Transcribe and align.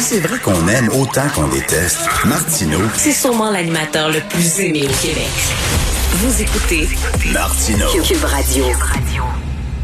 c'est 0.00 0.20
vrai 0.20 0.38
qu'on 0.38 0.66
aime 0.66 0.88
autant 0.88 1.28
qu'on 1.34 1.48
déteste, 1.48 2.00
Martineau, 2.24 2.80
C'est 2.96 3.12
sûrement 3.12 3.50
l'animateur 3.50 4.10
le 4.10 4.20
plus 4.30 4.60
aimé 4.60 4.84
au 4.84 5.06
Québec. 5.06 5.28
Vous 6.12 6.42
écoutez 6.42 6.88
Martineau. 7.32 7.86
Cube 8.02 8.24
Radio. 8.24 8.64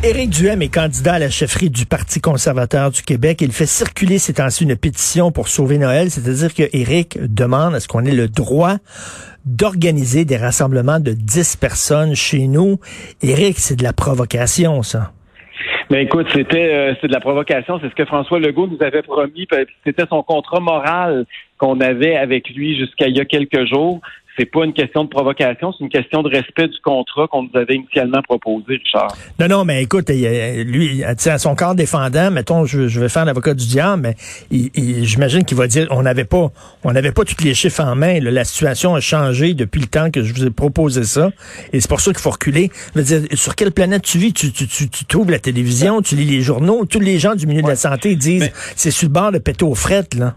Éric 0.03 0.31
Duhem 0.31 0.63
est 0.63 0.69
candidat 0.69 1.15
à 1.15 1.19
la 1.19 1.29
chefferie 1.29 1.69
du 1.69 1.85
Parti 1.85 2.21
conservateur 2.21 2.91
du 2.91 3.03
Québec. 3.03 3.43
Il 3.43 3.53
fait 3.53 3.67
circuler 3.67 4.19
ces 4.19 4.35
temps-ci 4.35 4.65
une 4.65 4.77
pétition 4.77 5.33
pour 5.33 5.49
sauver 5.49 5.77
Noël, 5.77 6.11
c'est-à-dire 6.11 6.55
que 6.55 6.63
Éric 6.73 7.19
demande 7.23 7.75
à 7.75 7.81
ce 7.81 7.89
qu'on 7.89 8.05
ait 8.05 8.13
le 8.15 8.29
droit 8.29 8.77
d'organiser 9.45 10.25
des 10.25 10.39
rassemblements 10.39 10.99
de 10.99 11.13
10 11.13 11.57
personnes 11.57 12.15
chez 12.15 12.47
nous. 12.47 12.81
Éric, 13.23 13.59
c'est 13.59 13.77
de 13.77 13.83
la 13.83 13.93
provocation, 13.93 14.83
ça. 14.83 15.13
Mais 15.91 16.03
écoute, 16.03 16.27
c'était 16.33 16.75
euh, 16.75 16.95
c'est 17.01 17.07
de 17.07 17.13
la 17.13 17.21
provocation, 17.21 17.79
c'est 17.81 17.89
ce 17.89 17.95
que 17.95 18.05
François 18.05 18.41
Legault 18.41 18.67
nous 18.67 18.83
avait 18.85 19.03
promis, 19.03 19.47
c'était 19.85 20.07
son 20.09 20.23
contrat 20.23 20.61
moral 20.61 21.27
qu'on 21.59 21.81
avait 21.81 22.17
avec 22.17 22.49
lui 22.51 22.77
jusqu'à 22.77 23.07
il 23.07 23.17
y 23.17 23.21
a 23.21 23.25
quelques 23.25 23.67
jours. 23.67 24.01
C'est 24.39 24.45
pas 24.47 24.65
une 24.65 24.73
question 24.75 25.05
de 25.05 25.09
provocation, 25.09 25.73
c'est 25.73 25.83
une 25.85 25.91
question 25.91 26.23
de 26.23 26.29
respect 26.29 26.69
du 26.69 26.79
contrat 26.83 27.27
qu'on 27.29 27.45
nous 27.45 27.51
avait 27.55 27.75
initialement 27.77 28.21
proposé, 28.23 28.65
Richard. 28.69 29.09
Non, 29.41 29.49
non, 29.49 29.65
mais 29.65 29.83
écoute, 29.83 30.11
lui, 30.11 31.03
à 31.05 31.39
son 31.39 31.55
corps 31.55 31.75
défendant, 31.75 32.31
mettons, 32.31 32.65
je, 32.67 32.87
je 32.89 33.01
vais 33.01 33.09
faire 33.09 33.25
l'avocat 33.25 33.55
du 33.55 33.67
diable, 33.67 34.03
mais 34.03 34.15
il- 34.51 34.71
il- 34.75 35.05
j'imagine 35.05 35.45
qu'il 35.45 35.57
va 35.57 35.67
dire, 35.67 35.87
on 35.91 36.03
n'avait 36.03 36.25
pas, 36.25 36.51
on 36.85 36.93
n'avait 36.93 37.13
pas 37.13 37.25
tous 37.25 37.43
les 37.45 37.55
chiffres 37.55 37.83
en 37.83 37.95
main. 37.95 38.21
là. 38.21 38.31
La 38.31 38.45
situation 38.45 38.95
a 38.95 39.01
changé 39.01 39.55
depuis 39.55 39.81
le 39.81 39.87
temps 39.87 40.11
que 40.11 40.23
je 40.23 40.33
vous 40.35 40.45
ai 40.47 40.51
proposé 40.51 41.05
ça, 41.05 41.31
et 41.73 41.81
c'est 41.81 41.89
pour 41.89 42.01
ça 42.01 42.13
qu'il 42.13 42.21
faut 42.21 42.31
reculer. 42.31 42.71
Je 42.95 43.01
veux 43.01 43.05
dire, 43.21 43.29
sur 43.39 43.55
quelle 43.55 43.73
planète 43.73 44.03
tu 44.03 44.19
vis? 44.19 44.33
Tu, 44.33 44.53
tu, 44.53 44.67
tu, 44.67 44.89
tu 44.89 45.05
trouves 45.07 45.31
la 45.31 45.39
télévision, 45.39 46.03
tu 46.03 46.15
lis 46.17 46.25
les 46.27 46.43
journaux, 46.43 46.85
tous 46.85 47.01
les 47.01 47.19
gens 47.19 47.35
du 47.35 47.47
milieu 47.47 47.63
de 47.63 47.69
la 47.69 47.77
santé 47.77 48.17
disent, 48.17 48.43
Mais- 48.43 48.53
c'est 48.75 48.91
sur 48.91 49.09
le 49.09 49.13
bord 49.13 49.33
de 49.33 49.39
péter 49.39 49.65
aux 49.65 49.75
frettes, 49.75 50.15
là. 50.15 50.35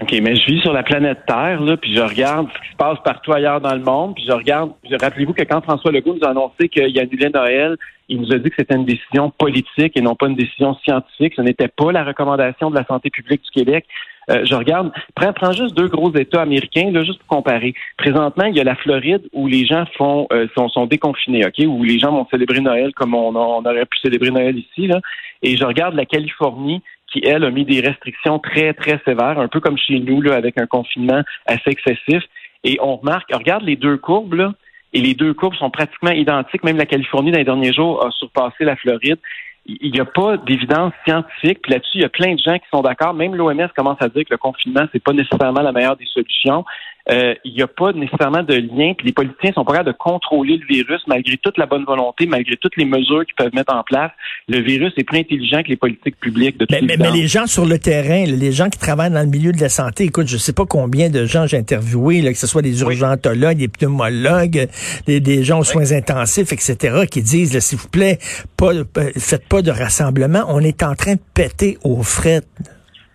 OK, 0.00 0.12
mais 0.22 0.36
je 0.36 0.46
vis 0.46 0.60
sur 0.60 0.72
la 0.72 0.84
planète 0.84 1.18
Terre, 1.26 1.60
là, 1.60 1.76
puis 1.76 1.92
je 1.92 2.00
regarde 2.00 2.48
ce 2.54 2.60
qui 2.60 2.70
se 2.70 2.76
passe 2.76 2.98
partout 3.04 3.32
ailleurs 3.32 3.60
dans 3.60 3.74
le 3.74 3.82
monde, 3.82 4.14
puis 4.14 4.24
je 4.24 4.32
regarde, 4.32 4.72
rappelez-vous 5.00 5.32
que 5.32 5.42
quand 5.42 5.60
François 5.60 5.90
Legault 5.90 6.14
nous 6.14 6.24
a 6.24 6.30
annoncé 6.30 6.68
qu'il 6.68 6.98
annulait 7.00 7.30
Noël, 7.30 7.76
il 8.08 8.20
nous 8.20 8.32
a 8.32 8.38
dit 8.38 8.48
que 8.48 8.56
c'était 8.58 8.76
une 8.76 8.84
décision 8.84 9.30
politique 9.30 9.96
et 9.96 10.00
non 10.00 10.14
pas 10.14 10.28
une 10.28 10.36
décision 10.36 10.74
scientifique. 10.84 11.34
Ce 11.36 11.42
n'était 11.42 11.68
pas 11.68 11.92
la 11.92 12.04
recommandation 12.04 12.70
de 12.70 12.76
la 12.76 12.84
santé 12.86 13.10
publique 13.10 13.42
du 13.42 13.50
Québec. 13.50 13.84
Euh, 14.30 14.44
je 14.44 14.54
regarde, 14.54 14.92
prends, 15.14 15.32
prends 15.32 15.52
juste 15.52 15.74
deux 15.74 15.88
gros 15.88 16.14
États 16.14 16.42
américains, 16.42 16.90
là, 16.90 17.02
juste 17.02 17.18
pour 17.20 17.38
comparer. 17.38 17.74
Présentement, 17.96 18.44
il 18.44 18.56
y 18.56 18.60
a 18.60 18.64
la 18.64 18.76
Floride 18.76 19.22
où 19.32 19.46
les 19.46 19.66
gens 19.66 19.84
font 19.96 20.26
euh, 20.32 20.46
sont, 20.56 20.68
sont 20.68 20.86
déconfinés, 20.86 21.44
OK, 21.44 21.64
où 21.66 21.82
les 21.82 21.98
gens 21.98 22.12
vont 22.12 22.26
célébrer 22.30 22.60
Noël 22.60 22.92
comme 22.94 23.14
on, 23.14 23.34
on 23.34 23.64
aurait 23.64 23.86
pu 23.86 23.98
célébrer 24.02 24.30
Noël 24.30 24.56
ici, 24.58 24.86
là. 24.86 25.00
Et 25.42 25.56
je 25.56 25.64
regarde 25.64 25.94
la 25.94 26.04
Californie 26.04 26.82
qui, 27.12 27.22
elle, 27.24 27.44
a 27.44 27.50
mis 27.50 27.64
des 27.64 27.80
restrictions 27.80 28.38
très, 28.38 28.72
très 28.74 29.00
sévères, 29.04 29.38
un 29.38 29.48
peu 29.48 29.60
comme 29.60 29.78
chez 29.78 29.98
nous, 29.98 30.20
là, 30.20 30.34
avec 30.34 30.58
un 30.58 30.66
confinement 30.66 31.22
assez 31.46 31.70
excessif. 31.70 32.22
Et 32.64 32.78
on 32.82 32.96
remarque, 32.96 33.32
regarde 33.32 33.62
les 33.64 33.76
deux 33.76 33.96
courbes, 33.96 34.34
là, 34.34 34.52
et 34.92 35.00
les 35.00 35.14
deux 35.14 35.34
courbes 35.34 35.54
sont 35.54 35.70
pratiquement 35.70 36.10
identiques. 36.10 36.64
Même 36.64 36.76
la 36.76 36.86
Californie, 36.86 37.30
dans 37.30 37.38
les 37.38 37.44
derniers 37.44 37.72
jours, 37.72 38.04
a 38.04 38.10
surpassé 38.10 38.64
la 38.64 38.76
Floride. 38.76 39.18
Il 39.66 39.92
n'y 39.92 40.00
a 40.00 40.06
pas 40.06 40.38
d'évidence 40.38 40.94
scientifique. 41.06 41.60
Puis 41.62 41.72
là-dessus, 41.72 41.98
il 41.98 42.00
y 42.00 42.04
a 42.04 42.08
plein 42.08 42.34
de 42.34 42.40
gens 42.40 42.58
qui 42.58 42.64
sont 42.72 42.80
d'accord. 42.80 43.12
Même 43.12 43.34
l'OMS 43.34 43.68
commence 43.76 44.00
à 44.00 44.08
dire 44.08 44.24
que 44.24 44.30
le 44.30 44.38
confinement, 44.38 44.86
c'est 44.92 45.02
pas 45.02 45.12
nécessairement 45.12 45.60
la 45.60 45.72
meilleure 45.72 45.96
des 45.96 46.06
solutions. 46.06 46.64
Euh, 47.10 47.34
il 47.44 47.54
n'y 47.54 47.62
a 47.62 47.66
pas 47.66 47.92
nécessairement 47.92 48.42
de 48.42 48.54
lien. 48.54 48.92
Puis 48.96 49.06
les 49.06 49.12
politiciens 49.12 49.52
sont 49.52 49.64
pas 49.64 49.72
capables 49.72 49.92
de 49.92 49.96
contrôler 49.98 50.58
le 50.58 50.66
virus 50.66 51.00
malgré 51.06 51.36
toute 51.38 51.56
la 51.56 51.66
bonne 51.66 51.84
volonté, 51.84 52.26
malgré 52.26 52.56
toutes 52.56 52.76
les 52.76 52.84
mesures 52.84 53.24
qu'ils 53.24 53.34
peuvent 53.34 53.54
mettre 53.54 53.74
en 53.74 53.82
place. 53.82 54.10
Le 54.48 54.60
virus 54.60 54.92
est 54.96 55.04
plus 55.04 55.18
intelligent 55.18 55.62
que 55.62 55.68
les 55.68 55.76
politiques 55.76 56.20
publiques 56.20 56.58
de 56.58 56.66
toute 56.66 56.82
Mais, 56.82 56.86
mais, 56.86 56.96
mais 56.98 57.10
les 57.10 57.26
gens 57.26 57.46
sur 57.46 57.64
le 57.64 57.78
terrain, 57.78 58.24
les 58.26 58.52
gens 58.52 58.68
qui 58.68 58.78
travaillent 58.78 59.10
dans 59.10 59.20
le 59.20 59.26
milieu 59.26 59.52
de 59.52 59.60
la 59.60 59.68
santé, 59.68 60.04
écoute, 60.04 60.28
je 60.28 60.36
sais 60.36 60.52
pas 60.52 60.66
combien 60.66 61.08
de 61.08 61.24
gens 61.24 61.46
j'ai 61.46 61.56
interviewé, 61.56 62.20
là, 62.20 62.32
que 62.32 62.38
ce 62.38 62.46
soit 62.46 62.62
des 62.62 62.80
urgentologues, 62.82 63.56
des 63.56 63.68
pneumologues, 63.68 64.68
des, 65.06 65.20
des 65.20 65.44
gens 65.44 65.60
aux 65.60 65.64
soins 65.64 65.92
intensifs, 65.92 66.52
etc., 66.52 67.06
qui 67.10 67.22
disent, 67.22 67.54
là, 67.54 67.60
s'il 67.60 67.78
vous 67.78 67.88
plaît, 67.88 68.18
pas, 68.56 68.72
euh, 68.74 68.84
faites 69.16 69.48
pas 69.48 69.62
de 69.62 69.70
rassemblement, 69.70 70.44
on 70.48 70.60
est 70.60 70.82
en 70.82 70.94
train 70.94 71.14
de 71.14 71.20
péter 71.34 71.78
aux 71.84 72.02
frettes. 72.02 72.46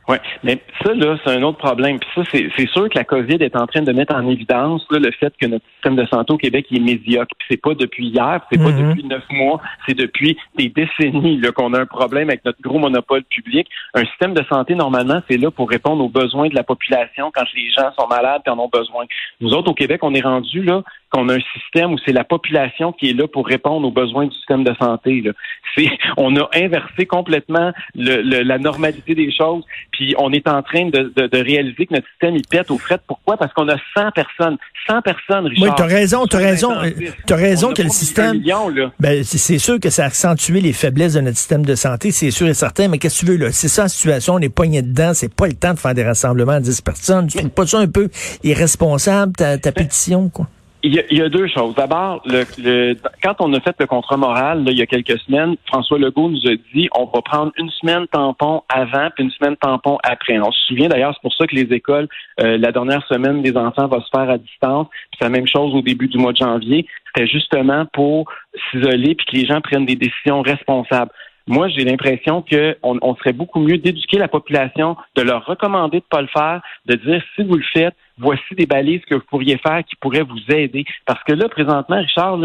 Oui, 0.10 0.18
mais 0.44 0.60
ça, 0.84 0.94
là, 0.94 1.18
c'est 1.24 1.32
un 1.32 1.42
autre 1.44 1.60
problème. 1.60 1.98
Puis 1.98 2.10
ça, 2.14 2.22
c'est 2.30 2.50
c'est 2.58 2.68
sûr 2.70 2.90
que 2.90 2.98
la 2.98 3.06
COVID 3.06 3.38
est 3.40 3.56
en 3.56 3.66
train 3.68 3.82
de 3.82 3.92
mettre 3.94 4.14
en 4.14 4.28
évidence 4.28 4.86
là, 4.92 5.00
le 5.00 5.12
fait 5.12 5.34
que 5.40 5.46
notre 5.46 5.64
système 5.76 5.96
de 5.96 6.06
santé 6.08 6.34
au 6.34 6.38
Québec 6.38 6.66
il 6.72 6.78
est 6.78 6.82
médiocre. 6.82 7.34
Puis 7.40 7.48
c'est 7.52 7.62
pas 7.62 7.74
depuis 7.74 8.08
hier, 8.08 8.42
c'est 8.52 8.58
pas 8.58 8.72
Mhm. 8.72 8.90
depuis 8.90 9.04
neuf 9.06 9.24
mois, 9.32 9.62
c'est 9.88 9.94
depuis 9.98 10.38
des 10.58 10.68
décennies 10.70 11.38
là, 11.40 11.52
qu'on 11.54 11.74
a 11.74 11.80
un 11.80 11.86
problème 11.86 12.30
avec 12.30 12.44
notre 12.44 12.62
gros 12.62 12.80
monopole 12.80 13.24
public. 13.24 13.68
Un 13.94 14.04
système 14.06 14.34
de 14.34 14.44
santé, 14.50 14.76
normalement, 14.76 15.22
c'est 15.30 15.38
là 15.38 15.52
pour 15.52 15.70
répondre 15.70 16.04
aux 16.04 16.10
besoins 16.10 16.50
de 16.50 16.56
la 16.56 16.64
population 16.64 17.32
quand 17.34 17.46
les 17.56 17.70
gens 17.70 17.92
sont 17.98 18.08
malades 18.08 18.42
et 18.46 18.50
en 18.50 18.60
ont 18.60 18.70
besoin. 18.72 19.06
Nous 19.40 19.54
autres, 19.54 19.72
au 19.72 19.74
Québec, 19.74 20.02
on 20.04 20.14
est 20.14 20.22
rendu 20.22 20.64
là 20.64 20.84
qu'on 21.14 21.30
a 21.30 21.36
un 21.36 21.40
système 21.54 21.94
où 21.94 21.98
c'est 22.04 22.12
la 22.12 22.24
population 22.24 22.92
qui 22.92 23.10
est 23.10 23.14
là 23.14 23.28
pour 23.28 23.46
répondre 23.48 23.88
aux 23.88 23.92
besoins 23.92 24.26
du 24.26 24.36
système 24.36 24.64
de 24.64 24.74
santé. 24.76 25.22
Là. 25.22 25.32
C'est, 25.76 25.88
on 26.18 26.36
a 26.36 26.50
inversé 26.56 27.06
complètement 27.06 27.72
le- 27.96 28.22
le- 28.22 28.42
la 28.44 28.58
normalité 28.58 29.14
des 29.16 29.32
choses, 29.32 29.64
puis 29.92 30.16
on 30.18 30.32
est 30.34 30.48
en 30.48 30.62
train 30.64 30.86
de, 30.90 31.14
de- 31.16 31.28
de 31.28 31.38
réaliser 31.38 31.86
que 31.86 31.94
notre 31.94 32.08
système 32.10 32.36
il 32.36 32.48
pète 32.48 32.72
aux 32.72 32.78
frettes. 32.80 33.04
Pourquoi? 33.08 33.38
Parce 33.38 33.54
qu'on 33.54 33.70
a 33.70 33.78
100 33.96 34.12
personnes, 34.12 34.58
100 34.90 35.02
personnes, 35.04 35.48
Richard. 35.48 35.70
Oui, 35.70 35.74
t'as 35.78 35.86
raison, 35.86 36.26
t'as 36.26 36.38
raison, 36.40 36.72
intensifs. 36.72 37.16
t'as 37.28 37.36
raison 37.36 37.74
que 37.74 37.82
le 37.84 37.90
système- 37.90 38.26
un 38.26 38.34
million, 38.34 38.70
là. 38.70 38.92
Ben, 39.00 39.24
c'est 39.24 39.38
c'est 39.38 39.60
sûr 39.60 39.80
que 39.80 39.90
ça 39.90 40.04
a 40.04 40.08
accentué 40.08 40.62
les 40.62 40.74
faiblesses 40.74 41.14
de 41.14 41.22
notre 41.22 41.38
système 41.38 41.66
de 41.66 41.76
santé, 41.76 42.12
c'est 42.12 42.32
sûr 42.32 42.48
et 42.48 42.54
certain, 42.54 42.88
mais 42.88 42.98
qu'est-ce 42.98 43.22
que 43.22 43.26
tu 43.28 43.32
veux, 43.34 43.38
là? 43.38 43.52
C'est 43.52 43.68
ça 43.68 43.84
la 43.84 43.90
situation, 43.90 44.34
on 44.36 44.40
est 44.40 44.50
poignés 44.50 44.82
dedans, 44.82 45.14
c'est 45.14 45.34
pas 45.34 45.48
le 45.48 45.54
temps 45.54 45.74
de 45.74 45.80
faire 45.80 45.94
des 45.94 46.04
rassemblements 46.04 46.54
à 46.54 46.60
10 46.60 46.82
personnes. 46.82 47.28
Tu 47.28 47.38
trouves 47.38 47.50
pas 47.52 47.68
ça 47.68 47.80
un 47.80 47.88
peu 47.88 48.10
irresponsable, 48.44 49.34
ta, 49.34 49.58
ta 49.58 49.72
pétition, 49.72 50.30
quoi? 50.30 50.48
Il 50.86 50.94
y, 50.94 51.00
a, 51.00 51.04
il 51.10 51.18
y 51.18 51.22
a 51.22 51.30
deux 51.30 51.48
choses. 51.48 51.76
D'abord, 51.76 52.22
le, 52.26 52.44
le- 52.58 52.98
quand 53.24 53.36
on 53.40 53.54
a 53.54 53.62
fait 53.62 53.74
le 53.80 53.88
contrat 53.88 54.18
moral 54.18 54.66
là, 54.66 54.72
il 54.72 54.78
y 54.78 54.82
a 54.82 54.86
quelques 54.86 55.18
semaines, 55.20 55.56
François 55.68 55.98
Legault 55.98 56.30
nous 56.30 56.46
a 56.46 56.56
dit 56.76 56.90
on 56.94 57.06
va 57.06 57.22
prendre 57.22 57.54
une 57.58 57.70
semaine 57.70 58.06
tampon 58.08 58.64
avant 58.68 59.10
puis 59.16 59.24
une 59.24 59.32
semaine 59.32 59.56
tampon 59.56 59.98
après. 60.04 60.38
On 60.40 60.52
se 60.52 60.60
souvient 60.68 60.90
d'ailleurs, 60.90 61.14
c'est 61.14 61.22
pour 61.22 61.34
ça 61.34 61.48
que 61.48 61.56
les 61.56 61.72
écoles, 61.74 62.10
euh, 62.42 62.58
la 62.58 62.74
dernière 62.74 63.06
semaine 63.08 63.42
des 63.42 63.56
enfants 63.56 63.88
va 63.88 64.02
se 64.02 64.10
faire 64.14 64.30
à 64.30 64.38
distance. 64.38 64.88
C'est 65.18 65.24
la 65.24 65.30
même 65.30 65.48
chose 65.48 65.74
au 65.74 65.82
début 65.82 66.10
du 66.10 66.18
mois 66.18 66.34
de 66.34 66.38
janvier. 66.38 66.86
C'était 67.16 67.28
justement 67.28 67.86
pour 67.94 68.30
s'isoler 68.70 69.16
puis 69.16 69.26
que 69.26 69.38
les 69.38 69.46
gens 69.46 69.62
prennent 69.62 69.86
des 69.86 69.96
décisions 69.96 70.42
responsables. 70.42 71.12
Moi, 71.48 71.68
j'ai 71.68 71.84
l'impression 71.84 72.42
qu'on 72.42 72.98
on 73.02 73.16
serait 73.16 73.34
beaucoup 73.34 73.60
mieux 73.60 73.78
d'éduquer 73.78 74.18
la 74.18 74.30
population, 74.30 74.96
de 75.16 75.22
leur 75.22 75.46
recommander 75.46 76.00
de 76.00 76.06
pas 76.10 76.22
le 76.22 76.28
faire, 76.28 76.62
de 76.86 76.96
dire 76.96 77.22
si 77.36 77.44
vous 77.44 77.56
le 77.56 77.66
faites, 77.74 77.96
voici 78.18 78.56
des 78.56 78.66
balises 78.66 79.04
que 79.10 79.16
vous 79.16 79.26
pourriez 79.30 79.58
faire 79.58 79.84
qui 79.84 79.96
pourraient 79.98 80.24
vous 80.24 80.56
aider. 80.56 80.86
Parce 81.06 81.22
que 81.24 81.34
là, 81.34 81.50
présentement, 81.50 81.98
Richard, 81.98 82.40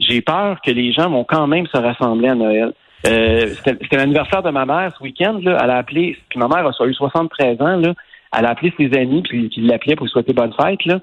j'ai 0.00 0.20
peur 0.20 0.60
que 0.62 0.70
les 0.70 0.92
gens 0.92 1.08
vont 1.10 1.24
quand 1.24 1.46
même 1.46 1.66
se 1.68 1.76
rassembler 1.76 2.28
à 2.28 2.34
Noël. 2.34 2.72
Euh, 3.06 3.46
c'était 3.64 3.96
l'anniversaire 3.96 4.42
de 4.42 4.50
ma 4.50 4.66
mère 4.66 4.92
ce 4.98 5.02
week-end. 5.02 5.40
Elle 5.44 5.70
a 5.70 5.76
appelé, 5.76 6.18
puis 6.28 6.38
ma 6.38 6.48
mère 6.48 6.66
a 6.66 6.86
eu 6.86 6.94
73 6.94 7.60
ans. 7.60 7.76
Là, 7.76 7.94
elle 8.36 8.44
a 8.44 8.50
appelé 8.50 8.72
ses 8.76 8.92
amis 8.98 9.22
puis 9.22 9.48
qui 9.48 9.60
l'appelaient 9.60 9.96
pour 9.96 10.06
lui 10.06 10.12
souhaiter 10.12 10.32
bonne 10.32 10.52
fête. 10.60 10.84
Là, 10.84 11.00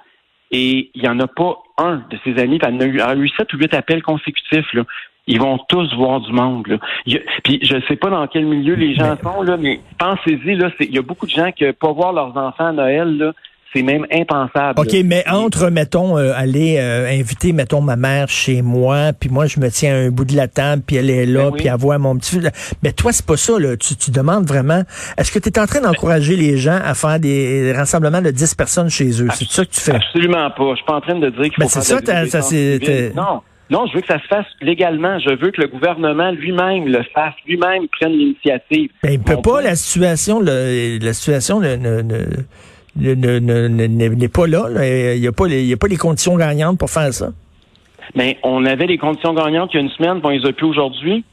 et 0.52 0.92
il 0.94 1.02
n'y 1.02 1.10
en 1.10 1.20
a 1.20 1.28
pas 1.28 1.58
un 1.78 2.04
de 2.10 2.18
ses 2.24 2.42
amis. 2.42 2.60
puis 2.60 2.70
elle 2.70 3.02
a 3.02 3.16
eu 3.16 3.30
sept 3.30 3.54
ou 3.54 3.58
huit 3.58 3.74
appels 3.74 4.04
consécutifs. 4.04 4.74
Là. 4.74 4.84
Ils 5.28 5.40
vont 5.40 5.58
tous 5.70 5.94
voir 5.96 6.22
du 6.22 6.32
monde. 6.32 6.68
Là. 6.68 6.78
Il 7.06 7.18
a- 7.18 7.20
puis 7.44 7.60
je 7.62 7.76
sais 7.88 7.96
pas 7.98 8.10
dans 8.10 8.26
quel 8.28 8.46
milieu 8.46 8.76
les 8.76 8.96
gens 8.96 9.16
sont, 9.22 9.42
là, 9.42 9.58
mais 9.58 9.80
pensez-y, 10.00 10.56
là, 10.56 10.70
il 10.80 10.94
y 10.96 10.98
a 10.98 11.02
beaucoup 11.02 11.26
de 11.26 11.32
gens 11.32 11.52
qui 11.52 11.66
pas 11.74 11.92
voir 11.92 12.14
leurs 12.14 12.36
enfants 12.38 12.68
à 12.68 12.72
Noël, 12.72 13.18
là, 13.18 13.34
c'est 13.74 13.82
même 13.84 14.06
impensable. 14.14 14.80
OK, 14.80 14.96
mais 15.04 15.26
entre, 15.30 15.70
mettons, 15.70 16.18
euh, 16.18 16.32
aller 16.34 16.78
euh, 16.80 17.06
inviter, 17.10 17.52
mettons, 17.52 17.82
ma 17.82 17.98
mère 17.98 18.30
chez 18.30 18.62
moi, 18.62 19.12
puis 19.20 19.30
moi, 19.30 19.46
je 19.48 19.60
me 19.60 19.70
tiens 19.70 19.94
à 19.94 19.98
un 19.98 20.10
bout 20.10 20.24
de 20.24 20.36
la 20.38 20.48
table, 20.48 20.82
puis 20.88 20.96
elle 20.96 21.10
est 21.10 21.26
là, 21.26 21.42
Ben 21.44 21.50
oui. 21.52 21.58
puis 21.58 21.68
elle 21.68 21.76
voit 21.78 21.98
mon 21.98 22.16
petit... 22.18 22.40
Mais 22.82 22.94
toi, 22.94 23.12
c'est 23.12 23.26
pas 23.26 23.36
ça, 23.36 23.60
là. 23.60 23.76
Tu, 23.76 23.98
tu 23.98 24.10
demandes 24.12 24.48
vraiment... 24.48 24.82
Est-ce 25.18 25.34
que 25.34 25.40
tu 25.40 25.50
es 25.50 25.60
en 25.60 25.66
train 25.66 25.82
d'encourager 25.82 26.38
les 26.38 26.58
gens 26.58 26.80
à 26.82 26.94
faire 26.94 27.20
des 27.20 27.74
rassemblements 27.76 28.22
de 28.22 28.32
10 28.32 28.56
personnes 28.56 28.90
chez 28.90 29.22
eux? 29.22 29.28
C'est 29.34 29.50
ça 29.50 29.66
que 29.66 29.72
tu 29.72 29.82
fais? 29.82 29.96
Absolument 29.96 30.50
pas. 30.52 30.70
Je 30.72 30.76
suis 30.78 30.86
pas 30.86 30.96
en 30.96 31.02
train 31.02 31.20
de 31.20 31.30
dire 31.30 31.42
qu'il 31.44 31.54
faut 31.56 31.62
Ben, 31.64 31.68
faire 31.70 31.84
ça, 31.84 32.02
t'as- 32.02 32.26
ça, 32.28 32.40
Non. 33.16 33.42
Non, 33.70 33.86
je 33.88 33.96
veux 33.96 34.02
que 34.02 34.08
ça 34.08 34.20
se 34.22 34.28
fasse 34.28 34.46
légalement. 34.62 35.20
Je 35.20 35.30
veux 35.32 35.52
que 35.52 35.62
le 35.62 35.68
gouvernement 35.68 36.32
lui-même 36.32 36.88
le 36.88 37.04
fasse, 37.14 37.34
lui-même 37.46 37.88
prenne 37.90 38.14
l'initiative. 38.14 38.90
Ben, 39.04 39.14
il 39.14 39.20
peut 39.20 39.36
Mon 39.36 39.42
pas, 39.42 39.62
la 39.62 39.76
situation, 39.76 40.40
le- 40.40 40.98
la 41.02 41.14
situation 41.14 41.60
ne, 41.60 41.76
ne, 41.76 42.02
ne- 42.02 42.16
ne- 42.96 43.14
ne- 43.40 43.68
ne- 43.68 43.88
ne- 43.88 44.08
n'est 44.16 44.28
pas 44.30 44.48
là. 44.48 44.68
là. 44.70 45.14
Il 45.16 45.20
n'y 45.22 45.28
a, 45.28 45.32
pas 45.32 45.48
les- 45.48 45.62
il 45.64 45.68
y 45.68 45.74
a 45.74 45.78
pas 45.78 45.88
les 45.88 45.98
conditions 45.98 46.38
gagnantes 46.38 46.78
pour 46.80 46.90
faire 46.90 47.14
ça. 47.14 47.30
Mais 48.16 48.38
on 48.44 48.66
avait 48.66 48.88
les 48.88 48.98
conditions 48.98 49.34
gagnantes 49.34 49.72
il 49.74 49.78
y 49.78 49.80
a 49.80 49.84
une 49.84 49.90
semaine, 49.90 50.20
bon, 50.22 50.30
ils 50.32 50.46
ont 50.48 50.54
plus 50.54 50.68
aujourd'hui. 50.68 51.26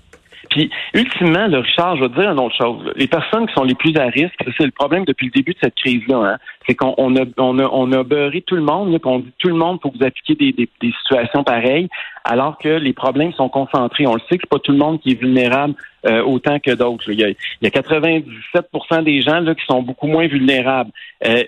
Puis, 0.54 0.70
ultimement, 0.94 1.48
le 1.48 1.58
Richard, 1.58 1.96
je 1.96 2.02
vais 2.02 2.10
dire 2.10 2.30
une 2.30 2.38
autre 2.38 2.54
chose. 2.54 2.92
Les 2.94 3.08
personnes 3.08 3.48
qui 3.48 3.54
sont 3.54 3.64
les 3.64 3.74
plus 3.74 3.92
à 3.96 4.04
risque, 4.04 4.38
c'est 4.56 4.64
le 4.64 4.70
problème 4.70 5.04
depuis 5.04 5.26
le 5.26 5.32
début 5.32 5.52
de 5.52 5.58
cette 5.60 5.74
crise-là, 5.74 6.16
hein, 6.16 6.38
c'est 6.64 6.76
qu'on 6.76 7.16
a, 7.16 7.24
on 7.38 7.58
a, 7.58 7.68
on 7.72 7.90
a 7.90 8.04
beurré 8.04 8.40
tout 8.40 8.54
le 8.54 8.62
monde, 8.62 8.96
qu'on 9.00 9.18
dit 9.18 9.32
tout 9.38 9.48
le 9.48 9.56
monde 9.56 9.80
que 9.80 9.88
vous 9.88 10.04
appliquiez 10.04 10.36
des, 10.36 10.52
des, 10.52 10.68
des, 10.80 10.92
situations 11.02 11.42
pareilles, 11.42 11.88
alors 12.22 12.56
que 12.58 12.68
les 12.68 12.92
problèmes 12.92 13.32
sont 13.32 13.48
concentrés. 13.48 14.06
On 14.06 14.14
le 14.14 14.20
sait 14.28 14.36
que 14.36 14.42
c'est 14.44 14.48
pas 14.48 14.60
tout 14.60 14.70
le 14.70 14.78
monde 14.78 15.00
qui 15.00 15.10
est 15.10 15.20
vulnérable 15.20 15.74
euh, 16.06 16.22
autant 16.22 16.60
que 16.60 16.70
d'autres. 16.70 17.10
Il, 17.10 17.18
il, 17.18 17.36
y 17.62 17.66
a 17.66 17.70
97% 17.70 19.02
des 19.02 19.22
gens 19.22 19.40
là, 19.40 19.56
qui 19.56 19.66
sont 19.66 19.82
beaucoup 19.82 20.06
moins 20.06 20.28
vulnérables. 20.28 20.92
Euh, 21.26 21.42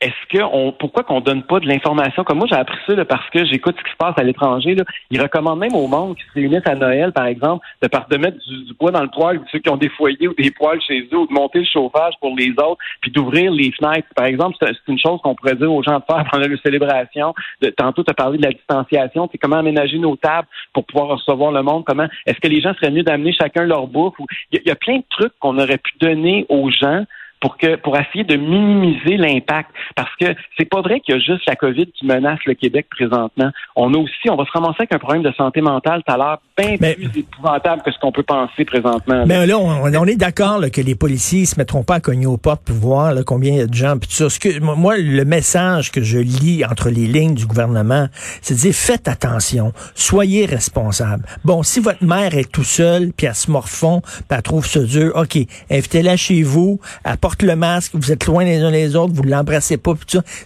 est-ce 0.00 0.38
que 0.38 0.42
on 0.42 0.72
pourquoi 0.72 1.02
qu'on 1.02 1.20
donne 1.20 1.42
pas 1.42 1.60
de 1.60 1.66
l'information? 1.66 2.24
Comme 2.24 2.38
moi 2.38 2.46
j'ai 2.50 2.56
appris 2.56 2.78
ça 2.86 3.04
parce 3.04 3.28
que 3.30 3.44
j'écoute 3.44 3.76
ce 3.78 3.84
qui 3.84 3.90
se 3.90 3.96
passe 3.96 4.14
à 4.16 4.22
l'étranger 4.22 4.74
là. 4.74 4.84
ils 5.10 5.20
recommandent 5.20 5.58
même 5.58 5.74
au 5.74 5.86
monde 5.88 6.16
qui 6.16 6.22
se 6.22 6.32
réunissent 6.32 6.66
à 6.66 6.74
Noël 6.74 7.12
par 7.12 7.26
exemple 7.26 7.66
de, 7.82 7.88
de 7.88 8.16
mettre 8.16 8.38
du, 8.38 8.72
bois 8.74 8.90
dans 8.92 9.02
le 9.02 9.10
poêle 9.10 9.38
ou 9.38 9.44
ceux 9.52 9.58
qui 9.58 9.68
ont 9.68 9.76
des 9.76 9.90
foyers 9.90 10.28
ou 10.28 10.34
des 10.34 10.50
poêles 10.50 10.80
chez 10.80 11.06
eux 11.12 11.18
ou 11.18 11.26
de 11.26 11.32
monter 11.32 11.58
le 11.58 11.66
chauffage 11.66 12.14
pour 12.20 12.34
les 12.34 12.50
autres 12.52 12.78
puis 13.02 13.10
d'ouvrir 13.10 13.52
les 13.52 13.70
fenêtres. 13.72 14.08
Par 14.14 14.24
exemple 14.24 14.56
c'est 14.60 14.72
une 14.88 14.98
chose 14.98 15.20
qu'on 15.22 15.34
pourrait 15.34 15.56
dire 15.56 15.70
aux 15.70 15.82
gens 15.82 15.98
de 15.98 16.04
faire 16.10 16.24
pendant 16.30 16.48
la 16.48 16.56
célébration 16.64 17.34
de, 17.60 17.68
tantôt 17.68 18.02
tu 18.02 18.10
as 18.10 18.14
parlé 18.14 18.38
de 18.38 18.44
la 18.44 18.52
distanciation 18.52 19.28
c'est 19.30 19.38
comment 19.38 19.56
aménager 19.56 19.98
nos 19.98 20.16
tables 20.16 20.48
pour 20.72 20.86
pouvoir 20.86 21.08
recevoir 21.08 21.52
le 21.52 21.62
monde 21.62 21.84
comment 21.84 22.08
est-ce 22.26 22.40
que 22.40 22.48
les 22.48 22.62
gens 22.62 22.72
seraient 22.74 22.90
mieux 22.90 23.02
d'amener 23.02 23.34
chacun 23.34 23.64
leur 23.64 23.86
bouffe 23.86 24.14
il 24.50 24.62
y 24.64 24.70
a 24.70 24.76
plein 24.76 24.96
de 24.96 25.04
trucs 25.10 25.32
qu'on 25.40 25.58
aurait 25.58 25.78
pu 25.78 25.92
donner 26.00 26.46
aux 26.48 26.70
gens 26.70 27.04
pour 27.40 27.56
que 27.56 27.76
pour 27.76 27.96
essayer 27.98 28.24
de 28.24 28.36
minimiser 28.36 29.16
l'impact. 29.16 29.70
Parce 29.96 30.14
que 30.20 30.26
c'est 30.58 30.68
pas 30.68 30.82
vrai 30.82 31.00
qu'il 31.00 31.14
y 31.14 31.18
a 31.18 31.20
juste 31.20 31.46
la 31.46 31.56
COVID 31.56 31.86
qui 31.92 32.06
menace 32.06 32.38
le 32.46 32.54
Québec 32.54 32.86
présentement. 32.90 33.50
On 33.76 33.92
a 33.94 33.98
aussi, 33.98 34.28
on 34.28 34.36
va 34.36 34.44
se 34.44 34.52
ramasser 34.52 34.76
avec 34.80 34.94
un 34.94 34.98
problème 34.98 35.22
de 35.22 35.32
santé 35.32 35.60
mentale 35.60 36.02
tout 36.06 36.12
à 36.12 36.16
l'heure 36.16 36.40
bien 36.58 36.76
plus 36.76 37.20
épouvantable 37.20 37.82
que 37.82 37.90
ce 37.90 37.98
qu'on 37.98 38.12
peut 38.12 38.22
penser 38.22 38.64
présentement. 38.66 39.24
Mais 39.26 39.46
là, 39.46 39.58
on, 39.58 40.06
est 40.06 40.16
d'accord 40.16 40.60
que 40.70 40.80
les 40.82 40.94
policiers 40.94 41.46
se 41.46 41.58
mettront 41.58 41.82
pas 41.82 41.96
à 41.96 42.00
cogner 42.00 42.26
aux 42.26 42.36
portes 42.36 42.62
pour 42.64 42.76
voir 42.76 43.14
combien 43.26 43.52
il 43.52 43.58
y 43.58 43.62
a 43.62 43.66
de 43.66 43.74
gens. 43.74 43.96
Puis 43.98 44.08
tout 44.08 44.28
ça. 44.28 44.38
Que, 44.38 44.60
moi, 44.60 44.98
le 44.98 45.24
message 45.24 45.90
que 45.90 46.02
je 46.02 46.18
lis 46.18 46.64
entre 46.64 46.90
les 46.90 47.06
lignes 47.06 47.34
du 47.34 47.46
gouvernement, 47.46 48.08
c'est 48.42 48.54
de 48.54 48.58
dire 48.58 48.74
faites 48.74 49.08
attention, 49.08 49.72
soyez 49.94 50.44
responsables. 50.44 51.24
Bon, 51.44 51.62
si 51.62 51.80
votre 51.80 52.04
mère 52.04 52.34
est 52.34 52.50
tout 52.50 52.64
seule, 52.64 53.12
puis 53.16 53.26
elle 53.26 53.34
se 53.34 53.50
morfond, 53.50 54.02
puis 54.02 54.22
elle 54.30 54.42
trouve 54.42 54.66
ça 54.66 54.80
dur, 54.80 55.12
OK, 55.16 55.38
invitez-la 55.70 56.16
chez 56.16 56.42
vous, 56.42 56.78
apportez 57.04 57.29
porte 57.30 57.42
le 57.42 57.54
masque, 57.54 57.92
vous 57.94 58.10
êtes 58.10 58.26
loin 58.26 58.42
les 58.42 58.58
uns 58.58 58.72
les 58.72 58.96
autres, 58.96 59.12
vous 59.14 59.22
l'embrassez 59.22 59.76
pas, 59.76 59.92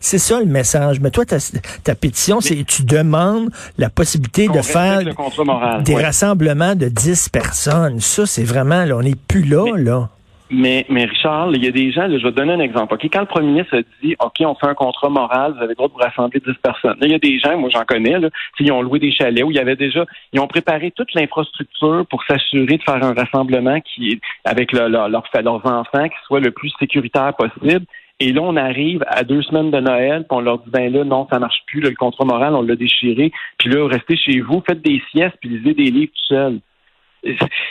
C'est 0.00 0.18
ça 0.18 0.38
le 0.38 0.44
message. 0.44 1.00
Mais 1.00 1.10
toi, 1.10 1.24
ta, 1.24 1.38
ta 1.82 1.94
pétition, 1.94 2.42
c'est 2.42 2.62
tu 2.64 2.84
demandes 2.84 3.48
la 3.78 3.88
possibilité 3.88 4.48
de 4.48 4.60
faire 4.60 5.00
des 5.82 5.96
rassemblements 5.96 6.74
de 6.74 6.88
10 6.88 7.30
personnes. 7.30 8.00
Ça, 8.00 8.26
c'est 8.26 8.44
vraiment, 8.44 8.84
là, 8.84 8.98
on 8.98 9.02
n'est 9.02 9.14
plus 9.14 9.44
là, 9.44 9.64
là. 9.78 10.10
Mais, 10.56 10.86
mais 10.88 11.04
Richard, 11.04 11.50
il 11.52 11.64
y 11.64 11.66
a 11.66 11.72
des 11.72 11.90
gens, 11.90 12.08
je 12.08 12.22
vais 12.22 12.30
donner 12.30 12.52
un 12.52 12.60
exemple. 12.60 12.96
Quand 13.12 13.20
le 13.20 13.26
premier 13.26 13.48
ministre 13.48 13.76
dit 14.00 14.14
OK, 14.20 14.36
on 14.40 14.54
fait 14.54 14.68
un 14.68 14.74
contrat 14.74 15.08
moral, 15.08 15.54
vous 15.54 15.58
avez 15.58 15.70
le 15.70 15.74
droit 15.74 15.88
de 15.88 15.92
vous 15.94 15.98
rassembler 15.98 16.40
10 16.46 16.52
personnes. 16.62 16.96
il 17.02 17.10
y 17.10 17.14
a 17.14 17.18
des 17.18 17.40
gens, 17.40 17.58
moi 17.58 17.70
j'en 17.70 17.84
connais, 17.84 18.20
là, 18.20 18.28
ils 18.60 18.70
ont 18.70 18.80
loué 18.80 19.00
des 19.00 19.10
chalets 19.10 19.42
où 19.42 19.50
il 19.50 19.56
y 19.56 19.60
avait 19.60 19.74
déjà, 19.74 20.06
ils 20.32 20.38
ont 20.38 20.46
préparé 20.46 20.92
toute 20.92 21.12
l'infrastructure 21.14 22.06
pour 22.08 22.22
s'assurer 22.24 22.76
de 22.76 22.82
faire 22.84 23.02
un 23.02 23.14
rassemblement 23.14 23.80
qui 23.80 24.20
avec 24.44 24.72
leur, 24.72 24.88
leurs 24.88 25.66
enfants 25.66 26.08
qui 26.08 26.16
soit 26.24 26.40
le 26.40 26.52
plus 26.52 26.72
sécuritaire 26.78 27.34
possible. 27.34 27.84
Et 28.20 28.32
là, 28.32 28.42
on 28.42 28.54
arrive 28.54 29.04
à 29.08 29.24
deux 29.24 29.42
semaines 29.42 29.72
de 29.72 29.80
Noël, 29.80 30.24
puis 30.28 30.38
on 30.38 30.40
leur 30.40 30.58
dit 30.58 30.70
ben 30.70 30.92
là, 30.92 31.02
non, 31.02 31.26
ça 31.32 31.40
marche 31.40 31.64
plus, 31.66 31.80
le 31.80 31.90
contrat 31.96 32.24
moral, 32.24 32.54
on 32.54 32.62
l'a 32.62 32.76
déchiré. 32.76 33.32
Puis 33.58 33.70
là, 33.70 33.88
restez 33.88 34.16
chez 34.16 34.40
vous, 34.40 34.62
faites 34.64 34.82
des 34.82 35.02
siestes, 35.10 35.36
puis 35.40 35.48
lisez 35.48 35.74
des 35.74 35.90
livres 35.90 36.12
tout 36.12 36.34
seul. 36.34 36.60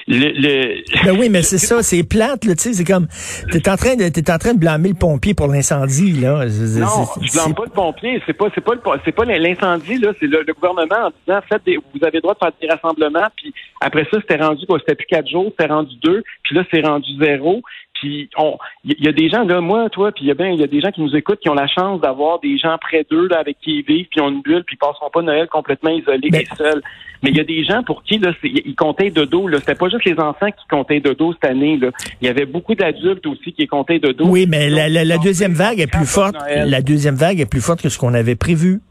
Le, 0.08 1.06
Ben 1.06 1.18
oui, 1.18 1.30
mais 1.30 1.44
c'est 1.44 1.58
ça, 1.58 1.84
c'est 1.84 2.04
plate, 2.04 2.46
là, 2.46 2.56
tu 2.56 2.62
sais, 2.62 2.74
c'est 2.74 2.84
comme, 2.84 3.08
t'es 3.52 3.70
en 3.70 3.76
train 3.78 3.96
de, 3.96 4.10
t'es 4.10 4.32
en 4.32 4.38
train 4.38 4.54
de 4.54 4.60
blâmer 4.60 4.90
le 4.90 4.96
pompier 4.96 5.34
pour 5.34 5.48
l'incendie, 5.48 6.14
là. 6.14 6.46
Non, 6.46 7.06
je 7.22 7.34
blâme 7.34 7.54
pas 7.54 7.66
le 7.66 7.70
pompier, 7.70 8.22
c'est 8.26 8.34
pas, 8.34 8.48
c'est 8.56 8.62
pas 8.62 8.74
c'est 9.06 9.12
pas 9.12 9.26
l'incendie, 9.26 9.98
là, 9.98 10.12
c'est 10.20 10.28
le, 10.28 10.44
gouvernement 10.54 11.08
en 11.08 11.12
disant, 11.26 11.40
faites 11.48 11.64
des, 11.66 11.78
vous 11.78 12.04
avez 12.04 12.18
le 12.18 12.22
droit 12.22 12.34
de 12.34 12.40
faire 12.40 12.52
des 12.60 12.68
rassemblements, 12.68 13.28
puis 13.36 13.54
après 13.80 14.06
ça, 14.12 14.20
c'était 14.22 14.44
rendu, 14.44 14.66
quoi, 14.66 14.80
c'était 14.80 14.96
plus 14.96 15.08
quatre 15.08 15.30
jours, 15.30 15.52
c'était 15.52 15.72
rendu 15.72 15.96
deux, 16.04 16.24
puis 16.44 16.56
là, 16.56 16.64
c'est 16.72 16.82
rendu 16.82 17.10
zéro, 17.22 17.62
puis 18.04 18.30
on, 18.38 18.58
il 18.84 19.02
y, 19.02 19.08
a 19.08 19.14
des 19.14 19.30
gens 19.30 19.46
là, 19.46 19.62
moi, 19.62 19.90
toi, 19.90 20.12
puis 20.12 20.26
il 20.26 20.28
y 20.28 20.32
a 20.32 20.34
bien, 20.34 20.50
il 20.50 20.60
y 20.60 20.64
a 20.64 20.68
des 20.68 20.82
gens 20.82 20.92
qui 20.92 21.00
nous 21.00 21.16
écoutent 21.16 21.40
qui 21.40 21.48
ont 21.48 21.54
la 21.54 21.68
chance 21.68 22.02
d'avoir 22.02 22.42
des 22.42 22.58
gens 22.58 22.78
près 22.78 23.06
d'eux 23.10 23.30
là 23.30 23.40
avec 23.40 23.58
qui 23.62 23.80
ils 23.80 23.86
vivent, 23.86 24.08
puis 24.12 24.20
ont 24.20 24.28
une 24.28 24.42
bulle, 24.42 24.66
puis 24.66 24.76
ils 24.76 24.86
passeront 24.86 25.10
pas 25.10 25.22
Noël 25.22 25.48
complètement 25.48 25.92
isolés 25.92 26.30
et 26.34 26.46
seuls. 26.58 26.82
Mais 27.22 27.30
il 27.30 27.38
y 27.38 27.40
a 27.40 27.46
des 27.46 27.64
gens 27.64 27.82
pour 27.84 28.04
qui 28.04 28.18
là, 28.18 28.34
ils 28.44 28.76
comptaient 28.76 29.10
de 29.10 29.24
dos. 29.24 29.48
Là, 29.48 29.60
c'était 29.60 29.76
pas 29.76 29.88
juste 29.88 30.04
les 30.04 30.20
enfants 30.20 30.52
qui 30.52 30.68
comptaient 30.70 31.00
de 31.00 31.14
dos 31.14 31.32
cette 31.32 31.50
année. 31.50 31.78
Là, 31.78 31.92
il 32.20 32.28
y 32.28 32.30
avait 32.30 32.46
beaucoup 32.46 32.76
d'adultes 32.76 33.26
aussi 33.26 33.54
qui 33.54 33.68
comptaient 33.68 34.00
de 34.00 34.12
dos. 34.12 34.26
Oui, 34.28 34.48
mais 34.50 34.70
la, 34.70 34.90
la, 34.90 35.18
deuxième 35.18 35.54
vague 35.54 35.80
est 35.80 35.88
plus 35.88 36.06
forte. 36.06 36.36
La 36.50 36.82
deuxième 36.82 37.16
vague 37.16 37.40
est 37.40 37.50
plus 37.50 37.66
forte 37.66 37.82
que 37.82 37.88
ce 37.88 37.98
qu'on 37.98 38.14
avait 38.14 38.36
prévu. 38.36 38.82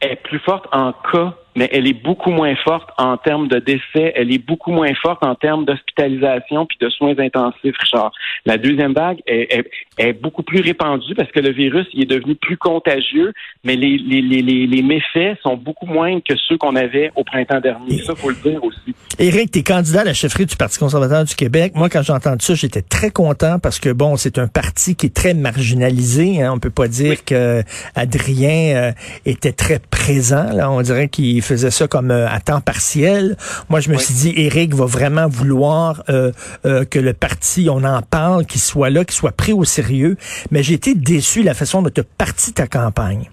Elle 0.00 0.12
est 0.12 0.22
plus 0.22 0.40
forte 0.40 0.66
en 0.72 0.92
cas 1.10 1.34
mais 1.56 1.68
elle 1.72 1.86
est 1.86 2.02
beaucoup 2.02 2.30
moins 2.30 2.54
forte 2.56 2.90
en 2.98 3.16
termes 3.16 3.48
de 3.48 3.58
décès, 3.58 4.12
elle 4.16 4.32
est 4.32 4.44
beaucoup 4.44 4.72
moins 4.72 4.92
forte 5.02 5.24
en 5.24 5.34
termes 5.34 5.64
d'hospitalisation 5.64 6.66
puis 6.66 6.78
de 6.80 6.88
soins 6.90 7.18
intensifs, 7.18 7.76
Richard. 7.78 8.12
La 8.46 8.58
deuxième 8.58 8.92
vague 8.92 9.18
est, 9.26 9.66
est, 9.98 10.12
beaucoup 10.12 10.42
plus 10.42 10.60
répandue 10.60 11.14
parce 11.14 11.30
que 11.30 11.40
le 11.40 11.52
virus 11.52 11.86
il 11.92 12.02
est 12.02 12.06
devenu 12.06 12.34
plus 12.34 12.56
contagieux, 12.56 13.32
mais 13.64 13.76
les, 13.76 13.98
les, 13.98 14.20
les, 14.20 14.42
les 14.42 14.82
méfaits 14.82 15.38
sont 15.42 15.56
beaucoup 15.56 15.86
moins 15.86 16.20
que 16.20 16.34
ceux 16.48 16.56
qu'on 16.56 16.76
avait 16.76 17.10
au 17.16 17.24
printemps 17.24 17.60
dernier. 17.60 17.98
Ça, 17.98 18.14
faut 18.14 18.30
le 18.30 18.36
dire 18.36 18.62
aussi. 18.64 18.94
Éric, 19.18 19.50
tu 19.52 19.58
es 19.60 19.62
candidat 19.62 20.00
à 20.00 20.04
la 20.04 20.14
chefferie 20.14 20.46
du 20.46 20.56
Parti 20.56 20.78
conservateur 20.78 21.24
du 21.24 21.34
Québec. 21.34 21.72
Moi, 21.74 21.88
quand 21.88 22.02
j'ai 22.02 22.12
entendu 22.12 22.44
ça, 22.44 22.54
j'étais 22.54 22.82
très 22.82 23.10
content 23.10 23.58
parce 23.58 23.78
que, 23.78 23.90
bon, 23.90 24.16
c'est 24.16 24.38
un 24.38 24.48
parti 24.48 24.96
qui 24.96 25.06
est 25.06 25.14
très 25.14 25.34
marginalisé. 25.34 26.42
Hein. 26.42 26.52
On 26.54 26.58
peut 26.58 26.70
pas 26.70 26.88
dire 26.88 27.24
que 27.24 27.62
Adrien 27.94 28.76
euh, 28.76 28.92
était 29.26 29.52
très 29.52 29.78
présent. 29.78 30.50
Là. 30.52 30.70
On 30.70 30.80
dirait 30.82 31.08
qu'il 31.08 31.41
faisait 31.42 31.70
ça 31.70 31.88
comme 31.88 32.10
euh, 32.10 32.28
à 32.28 32.40
temps 32.40 32.60
partiel. 32.60 33.36
Moi, 33.68 33.80
je 33.80 33.90
me 33.90 33.96
suis 33.98 34.14
dit, 34.14 34.32
Éric 34.36 34.74
va 34.74 34.86
vraiment 34.86 35.28
vouloir 35.28 36.02
euh, 36.08 36.32
euh, 36.66 36.84
que 36.84 36.98
le 36.98 37.12
parti, 37.12 37.68
on 37.70 37.84
en 37.84 38.02
parle, 38.02 38.46
qu'il 38.46 38.60
soit 38.60 38.90
là, 38.90 39.04
qu'il 39.04 39.14
soit 39.14 39.32
pris 39.32 39.52
au 39.52 39.64
sérieux. 39.64 40.16
Mais 40.50 40.62
j'ai 40.62 40.74
été 40.74 40.94
déçu 40.94 41.40
de 41.40 41.46
la 41.46 41.54
façon 41.54 41.82
dont 41.82 41.90
tu 41.90 42.00
as 42.00 42.04
parti 42.04 42.52
ta 42.52 42.66
campagne. 42.66 43.30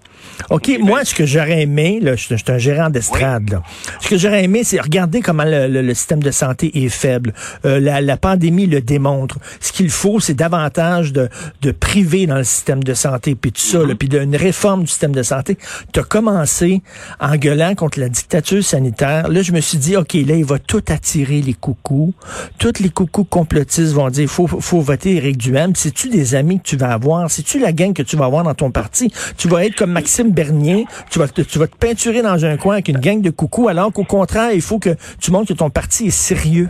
OK, 0.49 0.71
moi, 0.79 1.05
ce 1.05 1.13
que 1.13 1.25
j'aurais 1.25 1.61
aimé, 1.61 1.99
là, 2.01 2.15
je, 2.15 2.23
suis 2.23 2.35
un 2.47 2.57
gérant 2.57 2.89
d'estrade, 2.89 3.51
là. 3.51 3.63
Ce 3.99 4.07
que 4.07 4.17
j'aurais 4.17 4.43
aimé, 4.43 4.63
c'est 4.63 4.79
regarder 4.79 5.21
comment 5.21 5.43
le, 5.45 5.93
système 5.93 6.23
de 6.23 6.31
santé 6.31 6.85
est 6.85 6.89
faible. 6.89 7.33
Euh, 7.65 7.79
la, 7.79 8.17
pandémie 8.17 8.65
le 8.65 8.81
démontre. 8.81 9.37
Ce 9.59 9.71
qu'il 9.71 9.89
faut, 9.89 10.19
c'est 10.19 10.33
davantage 10.33 11.13
de, 11.13 11.29
de 11.61 11.71
privé 11.71 12.25
dans 12.25 12.37
le 12.37 12.43
système 12.43 12.83
de 12.83 12.93
santé, 12.93 13.35
puis 13.35 13.51
tout 13.51 13.61
ça, 13.61 13.79
mm-hmm. 13.79 13.95
puis 13.95 14.09
d'une 14.09 14.35
réforme 14.35 14.81
du 14.81 14.87
système 14.87 15.13
de 15.13 15.23
santé. 15.23 15.57
Tu 15.93 15.99
as 15.99 16.03
commencé 16.03 16.81
en 17.19 17.35
gueulant 17.35 17.75
contre 17.75 17.99
la 17.99 18.09
dictature 18.09 18.63
sanitaire. 18.63 19.29
Là, 19.29 19.41
je 19.41 19.51
me 19.51 19.61
suis 19.61 19.77
dit, 19.77 19.95
OK, 19.95 20.13
là, 20.13 20.35
il 20.35 20.45
va 20.45 20.59
tout 20.59 20.83
attirer 20.87 21.41
les 21.41 21.53
coucous. 21.53 22.13
Toutes 22.57 22.79
les 22.79 22.89
coucous 22.89 23.25
complotistes 23.25 23.93
vont 23.93 24.09
dire, 24.09 24.29
faut, 24.29 24.47
faut 24.47 24.81
voter 24.81 25.15
Éric 25.15 25.37
Duhem. 25.37 25.75
C'est-tu 25.75 26.09
des 26.09 26.35
amis 26.35 26.59
que 26.59 26.67
tu 26.67 26.77
vas 26.77 26.91
avoir? 26.91 27.29
C'est-tu 27.29 27.59
la 27.59 27.71
gang 27.71 27.93
que 27.93 28.03
tu 28.03 28.15
vas 28.15 28.25
avoir 28.25 28.43
dans 28.43 28.55
ton 28.55 28.71
parti? 28.71 29.11
Tu 29.37 29.47
vas 29.47 29.65
être 29.65 29.75
comme 29.75 29.91
Maxime 29.91 30.28
Bernier, 30.31 30.85
tu 31.09 31.19
vas, 31.19 31.27
te, 31.27 31.41
tu 31.41 31.59
vas 31.59 31.67
te 31.67 31.75
peinturer 31.75 32.21
dans 32.21 32.45
un 32.45 32.57
coin 32.57 32.75
avec 32.75 32.87
une 32.87 32.99
gang 32.99 33.21
de 33.21 33.29
coucou, 33.29 33.67
alors 33.67 33.91
qu'au 33.91 34.03
contraire, 34.03 34.51
il 34.53 34.61
faut 34.61 34.79
que 34.79 34.95
tu 35.19 35.31
montres 35.31 35.49
que 35.49 35.53
ton 35.53 35.69
parti 35.69 36.07
est 36.07 36.11
sérieux. 36.11 36.69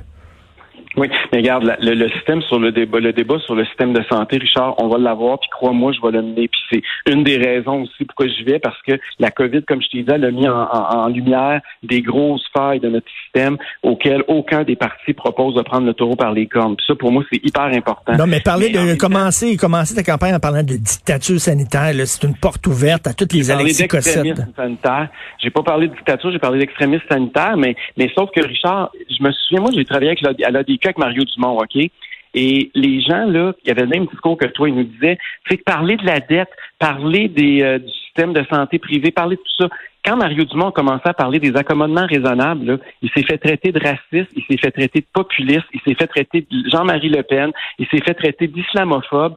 Oui, 0.98 1.08
mais 1.32 1.40
regarde, 1.40 1.76
le, 1.82 2.10
système 2.10 2.42
sur 2.42 2.60
le 2.60 2.72
débat, 2.72 3.00
le 3.00 3.14
débat 3.14 3.38
sur 3.46 3.54
le 3.54 3.64
système 3.66 3.94
de 3.94 4.04
santé, 4.10 4.38
Richard, 4.38 4.74
on 4.82 4.88
va 4.88 4.98
l'avoir, 4.98 5.40
puis 5.40 5.50
crois-moi, 5.50 5.92
je 5.92 6.02
vais 6.02 6.12
le 6.12 6.24
mener. 6.24 6.48
Puis 6.48 6.62
c'est 6.72 7.12
une 7.12 7.24
des 7.24 7.38
raisons 7.38 7.84
aussi 7.84 8.06
pourquoi 8.06 8.28
j'y 8.28 8.44
vais, 8.44 8.58
parce 8.58 8.82
que 8.82 8.94
la 9.20 9.30
COVID, 9.30 9.64
comme 9.64 9.82
je 9.82 9.88
t'ai 9.90 10.04
dit, 10.04 10.12
elle 10.12 10.26
a 10.26 10.32
mis 10.32 10.48
en, 10.48 11.08
lumière 11.10 11.62
des 11.84 12.02
grosses 12.02 12.46
failles 12.54 12.80
de 12.80 12.90
notre 12.90 13.08
système 13.24 13.58
auxquelles 13.84 14.24
aucun 14.28 14.64
des 14.64 14.76
partis 14.76 15.14
propose 15.14 15.56
de 15.56 15.62
prendre 15.62 15.86
le 15.86 15.94
taureau 15.94 16.16
par 16.16 16.34
les 16.34 16.48
cornes. 16.48 16.76
Puis 16.76 16.86
ça, 16.88 16.96
pour 16.96 17.12
moi, 17.12 17.24
c'est 17.32 17.44
hyper 17.44 17.64
important. 17.64 18.16
Non, 18.18 18.26
mais 18.28 18.40
parler 18.40 18.70
de 18.70 18.96
commencer, 18.96 19.56
commencer 19.58 19.96
ta 19.96 20.04
campagne 20.04 20.36
en 20.36 20.40
parlant 20.40 20.64
de 20.64 20.76
dictature 20.76 21.40
sanitaire, 21.40 21.94
c'est 22.06 22.28
une 22.28 22.36
porte 22.36 22.66
ouverte 22.68 23.06
à 23.08 23.14
toutes 23.14 23.34
les 23.34 23.52
Alexis 23.52 23.88
Cossette. 23.88 24.38
sanitaire. 24.56 25.10
J'ai 25.42 25.52
pas 25.52 25.64
parlé 25.64 25.88
de 25.88 25.94
dictature, 25.94 26.32
j'ai 26.32 26.40
parlé 26.40 26.60
d'extrémisme 26.60 27.06
sanitaire, 27.10 27.58
mais, 27.58 27.76
mais 27.96 28.12
sauf 28.16 28.30
que 28.32 28.46
Richard, 28.46 28.92
je 29.10 29.24
me 29.24 29.32
souviens, 29.32 29.62
moi, 29.62 29.72
j'ai 29.74 29.86
travaillé 29.86 30.10
avec 30.10 30.22
la, 30.22 30.48
à 30.48 30.52
l'ADQ 30.52 30.79
avec 30.88 30.98
Mario 30.98 31.24
Dumont, 31.24 31.58
OK? 31.58 31.90
Et 32.36 32.70
les 32.76 33.02
gens, 33.02 33.26
là, 33.26 33.54
il 33.64 33.70
y 33.70 33.72
avait 33.72 33.82
le 33.82 33.88
même 33.88 34.06
discours 34.06 34.38
que 34.38 34.46
toi, 34.46 34.70
ils 34.70 34.76
nous 34.76 34.84
disaient, 34.84 35.18
c'est 35.48 35.58
que 35.58 35.64
parler 35.64 35.98
de 35.98 36.06
la 36.06 36.20
dette, 36.20 36.50
parler 36.78 37.28
des, 37.28 37.64
euh, 37.64 37.80
du 37.80 37.92
système 37.92 38.34
de 38.34 38.46
santé 38.52 38.78
privé, 38.78 39.12
parler 39.12 39.36
de 39.36 39.42
tout 39.42 39.64
ça. 39.64 39.70
Quand 40.06 40.16
Mario 40.16 40.46
Dumont 40.46 40.70
a 40.70 40.72
commencé 40.72 41.02
à 41.06 41.14
parler 41.14 41.40
des 41.40 41.56
accommodements 41.56 42.06
raisonnables, 42.06 42.66
là, 42.66 42.78
il 43.02 43.10
s'est 43.12 43.24
fait 43.24 43.40
traiter 43.40 43.72
de 43.72 43.80
raciste, 43.80 44.32
il 44.36 44.44
s'est 44.48 44.58
fait 44.58 44.72
traiter 44.72 45.02
de 45.02 45.08
populiste, 45.12 45.66
il 45.74 45.82
s'est 45.82 45.96
fait 45.96 46.08
traiter 46.08 46.42
de 46.50 46.70
Jean-Marie 46.70 47.10
Le 47.10 47.24
Pen, 47.24 47.52
il 47.80 47.88
s'est 47.88 48.02
fait 48.02 48.14
traiter 48.14 48.48
d'islamophobe. 48.48 49.36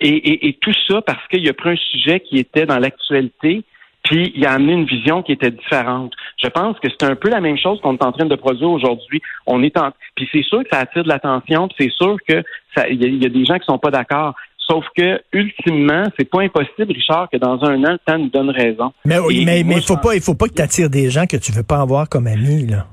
Et, 0.00 0.08
et, 0.08 0.48
et, 0.48 0.52
tout 0.60 0.74
ça 0.88 1.00
parce 1.00 1.26
qu'il 1.28 1.48
a 1.48 1.54
pris 1.54 1.70
un 1.70 1.76
sujet 1.76 2.20
qui 2.20 2.38
était 2.38 2.66
dans 2.66 2.78
l'actualité, 2.78 3.64
puis 4.10 4.32
il 4.34 4.44
a 4.44 4.52
amené 4.52 4.72
une 4.72 4.86
vision 4.86 5.22
qui 5.22 5.30
était 5.30 5.52
différente. 5.52 6.12
Je 6.42 6.48
pense 6.48 6.76
que 6.80 6.88
c'est 6.90 7.06
un 7.06 7.14
peu 7.14 7.30
la 7.30 7.40
même 7.40 7.56
chose 7.56 7.80
qu'on 7.80 7.94
est 7.94 8.04
en 8.04 8.10
train 8.10 8.26
de 8.26 8.34
produire 8.34 8.68
aujourd'hui. 8.68 9.22
On 9.46 9.62
est 9.62 9.76
en, 9.78 9.90
puis 10.16 10.28
c'est 10.32 10.42
sûr 10.42 10.64
que 10.64 10.68
ça 10.72 10.80
attire 10.80 11.04
de 11.04 11.08
l'attention, 11.08 11.68
puis 11.68 11.76
c'est 11.78 11.92
sûr 11.92 12.16
que 12.28 12.42
il 12.90 13.22
y, 13.22 13.26
a 13.26 13.28
des 13.28 13.44
gens 13.44 13.58
qui 13.58 13.66
sont 13.66 13.78
pas 13.78 13.90
d'accord. 13.90 14.34
Sauf 14.58 14.84
que, 14.96 15.20
ultimement, 15.32 16.04
c'est 16.18 16.28
pas 16.28 16.42
impossible, 16.42 16.92
Richard, 16.92 17.28
que 17.30 17.36
dans 17.36 17.62
un 17.64 17.82
an, 17.84 17.92
le 17.92 17.98
temps 17.98 18.18
nous 18.18 18.28
donne 18.28 18.50
raison. 18.50 18.92
Mais 19.04 19.18
oui, 19.18 19.44
mais, 19.44 19.64
mais 19.64 19.76
il 19.76 19.82
faut 19.82 19.96
pas, 19.96 20.14
il 20.14 20.20
faut 20.20 20.34
pas 20.34 20.46
que 20.46 20.54
tu 20.54 20.62
attires 20.62 20.90
des 20.90 21.10
gens 21.10 21.26
que 21.26 21.36
tu 21.36 21.50
veux 21.50 21.64
pas 21.64 21.80
avoir 21.80 22.08
comme 22.08 22.26
amis, 22.26 22.66
là. 22.66 22.86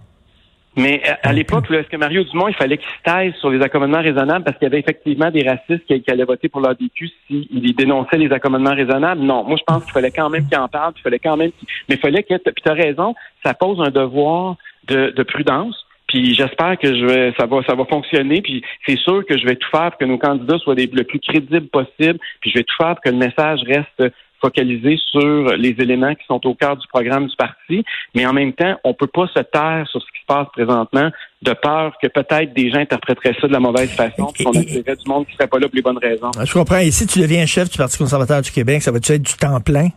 Mais 0.78 1.02
à, 1.24 1.34
l'époque, 1.34 1.72
est-ce 1.72 1.90
que 1.90 1.98
Mario 1.98 2.24
Dumont, 2.24 2.48
il 2.48 2.54
fallait 2.54 2.78
qu'il 2.78 2.88
se 2.88 3.04
taise 3.04 3.34
sur 3.40 3.50
les 3.50 3.62
accommodements 3.64 4.02
raisonnables 4.02 4.46
parce 4.46 4.58
qu'il 4.58 4.68
y 4.68 4.72
avait 4.72 4.80
effectivement 4.80 5.32
des 5.32 5.42
racistes 5.42 5.86
qui, 5.88 6.04
allaient 6.12 6.24
voter 6.24 6.50
pour 6.50 6.62
l'ADQ 6.62 7.10
s'il 7.26 7.76
dénonçait 7.76 8.18
les 8.18 8.32
accommodements 8.32 8.76
raisonnables? 8.76 9.22
Non. 9.22 9.44
Moi, 9.44 9.58
je 9.58 9.64
pense 9.64 9.84
qu'il 9.84 9.92
fallait 9.92 10.12
quand 10.12 10.30
même 10.30 10.48
qu'il 10.48 10.58
en 10.58 10.68
parle, 10.68 10.94
il 10.96 11.02
fallait 11.02 11.18
quand 11.18 11.36
même 11.36 11.50
Mais 11.90 11.96
il 11.96 12.00
fallait 12.00 12.22
que... 12.22 12.36
Puis 12.38 12.64
tu 12.64 12.70
as 12.70 12.76
raison, 12.76 13.16
ça 13.44 13.56
pose 13.56 13.82
un 13.82 13.90
devoir 13.90 14.56
de, 14.88 15.12
de 15.16 15.24
prudence. 15.24 15.84
Puis 16.08 16.36
j'espère 16.36 16.78
que 16.78 16.88
je 16.88 17.06
vais, 17.06 17.34
ça 17.38 17.48
va, 17.48 17.62
ça 17.64 17.76
va 17.76 17.86
fonctionner. 17.86 18.42
Puis 18.42 18.64
c'est 18.86 18.98
sûr 18.98 19.26
que 19.26 19.38
je 19.38 19.46
vais 19.46 19.56
tout 19.56 19.70
faire 19.70 19.90
pour 19.92 19.98
que 19.98 20.06
nos 20.06 20.18
candidats 20.18 20.58
soient 20.60 20.76
les, 20.76 20.86
le 20.86 21.04
plus 21.04 21.20
crédibles 21.20 21.68
possible. 21.68 22.20
Puis 22.40 22.52
je 22.52 22.60
vais 22.60 22.64
tout 22.64 22.76
faire 22.78 22.96
pour 22.96 23.02
que 23.02 23.10
le 23.10 23.18
message 23.18 23.62
reste 23.66 24.14
focalisé 24.42 24.98
sur 25.12 25.56
les 25.58 25.76
éléments 25.80 26.14
qui 26.16 26.26
sont 26.28 26.46
au 26.46 26.54
cœur 26.54 26.78
du 26.78 26.88
programme 26.88 27.28
du 27.28 27.36
parti. 27.36 27.84
Mais 28.16 28.26
en 28.26 28.34
même 28.34 28.54
temps, 28.54 28.78
on 28.84 28.94
peut 28.94 29.08
pas 29.08 29.28
se 29.28 29.40
taire 29.40 29.86
sur 29.90 30.02
ce 30.02 30.08
qui 30.08 30.22
se 30.22 30.26
passe 30.28 30.48
présentement 30.54 31.10
de 31.42 31.54
peur 31.54 31.94
que 32.02 32.08
peut-être 32.08 32.54
des 32.54 32.70
gens 32.70 32.80
interpréteraient 32.80 33.36
ça 33.40 33.48
de 33.48 33.54
la 33.54 33.60
mauvaise 33.60 33.92
façon, 33.92 34.32
puis 34.34 34.44
qu'on 34.44 34.52
attirerait 34.52 34.96
du 34.96 35.08
monde 35.08 35.26
qui 35.28 35.34
serait 35.34 35.48
pas 35.48 35.60
là 35.60 35.68
pour 35.68 35.76
les 35.76 35.82
bonnes 35.82 36.00
raisons. 36.00 36.32
Je 36.44 36.54
comprends. 36.54 36.80
Et 36.80 36.92
si 36.92 37.06
tu 37.08 37.20
deviens 37.20 37.46
chef 37.46 37.70
du 37.70 37.78
Parti 37.78 37.98
conservateur 37.98 38.42
du 38.42 38.52
Québec, 38.52 38.82
ça 38.82 38.92
va-tu 38.92 39.12
être 39.14 39.22
du 39.22 39.34
temps 39.34 39.60
plein? 39.62 39.90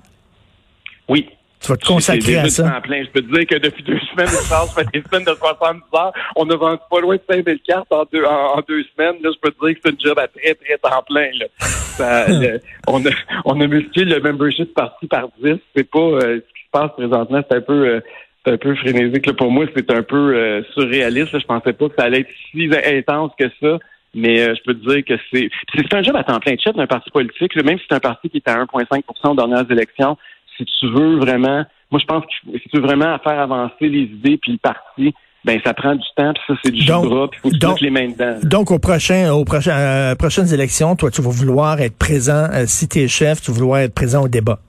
Oui, 1.09 1.28
tu 1.60 1.68
vas 1.68 1.76
te 1.76 1.86
consacrer 1.86 2.36
à 2.38 2.48
ça. 2.48 2.80
Plein. 2.82 3.04
Je 3.04 3.10
peux 3.10 3.20
te 3.20 3.32
dire 3.32 3.46
que 3.46 3.56
depuis 3.56 3.82
deux 3.82 3.98
semaines, 4.12 4.26
ça 4.26 4.64
fait 4.74 4.86
des 4.92 5.02
semaines 5.02 5.24
de 5.24 5.34
70 5.34 5.82
heures. 5.94 6.12
On 6.36 6.48
a 6.48 6.56
vendu 6.56 6.80
pas 6.90 7.00
loin 7.00 7.16
de 7.16 7.22
5000 7.30 7.58
cartes 7.66 7.92
en 7.92 8.04
deux, 8.10 8.24
en, 8.24 8.60
deux 8.66 8.84
semaines. 8.94 9.16
Là, 9.22 9.30
je 9.34 9.38
peux 9.40 9.50
te 9.50 9.66
dire 9.66 9.74
que 9.74 9.80
c'est 9.84 9.90
une 9.90 10.00
job 10.00 10.18
à 10.18 10.28
très, 10.28 10.54
très 10.54 10.78
temps 10.78 11.02
plein. 11.06 11.30
Là. 11.38 11.46
Ça, 11.58 12.26
on, 12.88 13.04
a, 13.04 13.10
on 13.44 13.60
a 13.60 13.66
multiplié 13.66 14.06
le 14.06 14.20
membership 14.20 14.72
parti 14.74 15.06
par 15.06 15.28
10. 15.42 15.56
C'est 15.76 15.90
pas 15.90 15.98
euh, 15.98 16.20
ce 16.20 16.54
qui 16.54 16.64
se 16.64 16.70
passe 16.72 16.90
présentement. 16.96 17.42
C'est 17.48 17.56
un 17.56 17.60
peu... 17.60 17.88
Euh, 17.88 18.00
c'est 18.44 18.52
un 18.52 18.56
peu 18.56 18.74
frénésique. 18.74 19.26
Là. 19.26 19.34
Pour 19.34 19.50
moi, 19.50 19.66
c'est 19.76 19.90
un 19.90 20.02
peu 20.02 20.34
euh, 20.34 20.62
surréaliste. 20.72 21.32
Là. 21.32 21.40
Je 21.40 21.46
pensais 21.46 21.74
pas 21.74 21.88
que 21.90 21.94
ça 21.98 22.04
allait 22.04 22.20
être 22.20 22.30
si 22.50 22.70
intense 22.86 23.32
que 23.38 23.44
ça. 23.60 23.78
Mais 24.14 24.40
euh, 24.40 24.54
je 24.56 24.62
peux 24.64 24.74
te 24.74 24.88
dire 24.88 25.04
que 25.04 25.14
c'est 25.32 25.50
c'est 25.74 25.94
un 25.94 26.02
job 26.02 26.16
à 26.16 26.24
temps 26.24 26.40
plein 26.40 26.54
de 26.54 26.60
chef 26.60 26.74
d'un 26.74 26.86
parti 26.86 27.10
politique. 27.10 27.54
Même 27.62 27.78
si 27.78 27.84
c'est 27.88 27.96
un 27.96 28.00
parti 28.00 28.28
qui 28.28 28.38
est 28.38 28.48
à 28.48 28.64
1,5% 28.64 29.02
aux 29.24 29.34
dernières 29.34 29.70
élections, 29.70 30.16
si 30.64 30.80
tu 30.80 30.90
veux 30.92 31.18
vraiment, 31.18 31.64
moi 31.90 32.00
je 32.00 32.06
pense 32.06 32.24
que 32.24 32.58
si 32.58 32.68
tu 32.68 32.76
veux 32.76 32.82
vraiment 32.82 33.18
faire 33.18 33.38
avancer 33.40 33.88
les 33.88 34.02
idées 34.02 34.38
puis 34.38 34.52
le 34.52 34.58
parti, 34.58 35.14
ben 35.44 35.58
ça 35.64 35.72
prend 35.72 35.94
du 35.94 36.06
temps, 36.16 36.32
puis 36.34 36.42
ça 36.46 36.54
c'est 36.62 36.70
du 36.70 36.84
donc, 36.84 37.30
puis 37.30 37.40
il 37.44 37.50
faut 37.50 37.50
que 37.50 37.78
tu 37.78 37.84
les 37.84 37.90
mains 37.90 38.08
dedans. 38.08 38.38
Donc 38.42 38.70
au 38.70 38.78
prochain, 38.78 39.32
aux 39.32 39.44
prochain, 39.44 39.72
euh, 39.72 40.14
prochaines 40.14 40.52
élections, 40.52 40.96
toi 40.96 41.10
tu 41.10 41.22
vas 41.22 41.30
vouloir 41.30 41.80
être 41.80 41.96
présent, 41.96 42.48
euh, 42.52 42.64
si 42.66 42.88
tu 42.88 43.00
es 43.00 43.08
chef, 43.08 43.40
tu 43.40 43.50
vas 43.50 43.58
vouloir 43.58 43.80
être 43.80 43.94
présent 43.94 44.24
au 44.24 44.28
débat. 44.28 44.60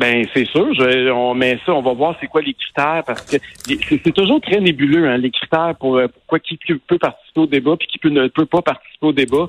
Ben 0.00 0.26
c'est 0.32 0.46
sûr, 0.46 0.72
je, 0.72 1.10
on 1.10 1.34
met 1.34 1.58
ça, 1.66 1.74
on 1.74 1.82
va 1.82 1.92
voir 1.92 2.16
c'est 2.18 2.26
quoi 2.26 2.40
les 2.40 2.54
critères 2.54 3.02
parce 3.06 3.20
que 3.20 3.36
c'est 3.66 4.14
toujours 4.14 4.40
très 4.40 4.58
nébuleux 4.58 5.06
hein, 5.06 5.18
les 5.18 5.30
critères 5.30 5.74
pour 5.78 5.98
euh, 5.98 6.08
pourquoi 6.08 6.38
qui 6.38 6.56
peut 6.56 6.96
participer 6.98 7.40
au 7.40 7.46
débat 7.46 7.76
puis 7.76 7.86
qui 7.86 7.98
peut, 7.98 8.08
ne 8.08 8.26
peut 8.28 8.46
pas 8.46 8.62
participer 8.62 9.06
au 9.06 9.12
débat. 9.12 9.46